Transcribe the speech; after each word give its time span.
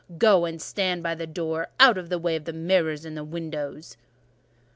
Go 0.17 0.45
and 0.45 0.59
stand 0.59 1.03
by 1.03 1.13
the 1.13 1.27
door, 1.27 1.67
out 1.79 1.95
of 1.95 2.09
the 2.09 2.17
way 2.17 2.35
of 2.35 2.45
the 2.45 2.53
mirror 2.53 2.95
and 3.05 3.15
the 3.15 3.23
windows." 3.23 3.97